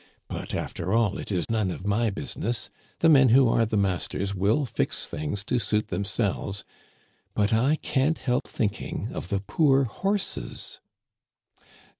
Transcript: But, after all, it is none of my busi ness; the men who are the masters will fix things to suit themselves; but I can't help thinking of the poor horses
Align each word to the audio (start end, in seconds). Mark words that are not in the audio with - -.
But, 0.27 0.55
after 0.55 0.91
all, 0.93 1.19
it 1.19 1.31
is 1.31 1.45
none 1.51 1.69
of 1.69 1.85
my 1.85 2.09
busi 2.09 2.37
ness; 2.37 2.71
the 3.01 3.07
men 3.07 3.29
who 3.29 3.47
are 3.47 3.67
the 3.67 3.77
masters 3.77 4.33
will 4.33 4.65
fix 4.65 5.05
things 5.05 5.43
to 5.43 5.59
suit 5.59 5.89
themselves; 5.89 6.63
but 7.35 7.53
I 7.53 7.75
can't 7.75 8.17
help 8.17 8.47
thinking 8.47 9.09
of 9.13 9.29
the 9.29 9.41
poor 9.41 9.83
horses 9.83 10.79